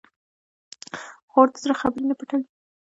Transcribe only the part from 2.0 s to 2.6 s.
نه پټوي.